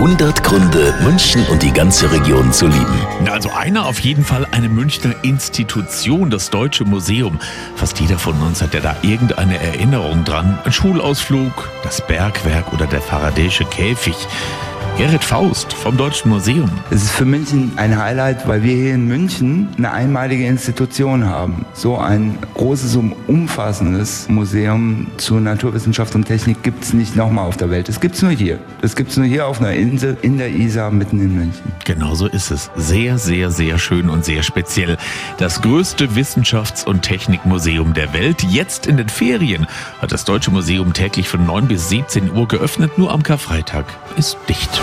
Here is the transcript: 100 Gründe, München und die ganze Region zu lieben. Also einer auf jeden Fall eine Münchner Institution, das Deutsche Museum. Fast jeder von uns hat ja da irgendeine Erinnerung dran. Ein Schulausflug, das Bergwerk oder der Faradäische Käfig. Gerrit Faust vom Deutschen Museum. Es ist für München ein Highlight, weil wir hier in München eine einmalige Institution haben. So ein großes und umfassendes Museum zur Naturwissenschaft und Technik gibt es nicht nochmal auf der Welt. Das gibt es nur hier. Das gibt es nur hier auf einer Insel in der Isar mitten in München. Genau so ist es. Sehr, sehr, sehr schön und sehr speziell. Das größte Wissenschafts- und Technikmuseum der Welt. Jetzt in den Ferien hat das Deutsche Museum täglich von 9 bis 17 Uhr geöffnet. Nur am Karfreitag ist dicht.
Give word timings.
100 0.00 0.42
Gründe, 0.42 0.94
München 1.02 1.44
und 1.48 1.62
die 1.62 1.74
ganze 1.74 2.10
Region 2.10 2.54
zu 2.54 2.66
lieben. 2.66 3.28
Also 3.30 3.50
einer 3.50 3.84
auf 3.84 4.00
jeden 4.00 4.24
Fall 4.24 4.46
eine 4.50 4.70
Münchner 4.70 5.14
Institution, 5.20 6.30
das 6.30 6.48
Deutsche 6.48 6.86
Museum. 6.86 7.38
Fast 7.76 8.00
jeder 8.00 8.18
von 8.18 8.40
uns 8.40 8.62
hat 8.62 8.72
ja 8.72 8.80
da 8.80 8.96
irgendeine 9.02 9.58
Erinnerung 9.58 10.24
dran. 10.24 10.58
Ein 10.64 10.72
Schulausflug, 10.72 11.70
das 11.82 12.00
Bergwerk 12.06 12.72
oder 12.72 12.86
der 12.86 13.02
Faradäische 13.02 13.66
Käfig. 13.66 14.16
Gerrit 15.00 15.24
Faust 15.24 15.72
vom 15.72 15.96
Deutschen 15.96 16.28
Museum. 16.28 16.70
Es 16.90 17.02
ist 17.02 17.12
für 17.12 17.24
München 17.24 17.72
ein 17.76 17.98
Highlight, 17.98 18.46
weil 18.46 18.62
wir 18.62 18.74
hier 18.76 18.92
in 18.96 19.08
München 19.08 19.70
eine 19.78 19.92
einmalige 19.92 20.44
Institution 20.44 21.24
haben. 21.24 21.64
So 21.72 21.96
ein 21.96 22.36
großes 22.52 22.96
und 22.96 23.14
umfassendes 23.26 24.28
Museum 24.28 25.06
zur 25.16 25.40
Naturwissenschaft 25.40 26.14
und 26.14 26.26
Technik 26.26 26.62
gibt 26.62 26.84
es 26.84 26.92
nicht 26.92 27.16
nochmal 27.16 27.46
auf 27.46 27.56
der 27.56 27.70
Welt. 27.70 27.88
Das 27.88 27.98
gibt 27.98 28.16
es 28.16 28.20
nur 28.20 28.32
hier. 28.32 28.58
Das 28.82 28.94
gibt 28.94 29.12
es 29.12 29.16
nur 29.16 29.24
hier 29.24 29.46
auf 29.46 29.58
einer 29.58 29.72
Insel 29.72 30.18
in 30.20 30.36
der 30.36 30.50
Isar 30.50 30.90
mitten 30.90 31.18
in 31.18 31.34
München. 31.34 31.72
Genau 31.86 32.14
so 32.14 32.26
ist 32.26 32.50
es. 32.50 32.70
Sehr, 32.76 33.16
sehr, 33.16 33.50
sehr 33.50 33.78
schön 33.78 34.10
und 34.10 34.26
sehr 34.26 34.42
speziell. 34.42 34.98
Das 35.38 35.62
größte 35.62 36.14
Wissenschafts- 36.14 36.84
und 36.84 37.00
Technikmuseum 37.00 37.94
der 37.94 38.12
Welt. 38.12 38.42
Jetzt 38.42 38.86
in 38.86 38.98
den 38.98 39.08
Ferien 39.08 39.66
hat 40.02 40.12
das 40.12 40.26
Deutsche 40.26 40.50
Museum 40.50 40.92
täglich 40.92 41.26
von 41.26 41.46
9 41.46 41.68
bis 41.68 41.88
17 41.88 42.32
Uhr 42.32 42.46
geöffnet. 42.46 42.98
Nur 42.98 43.10
am 43.10 43.22
Karfreitag 43.22 43.86
ist 44.18 44.36
dicht. 44.46 44.82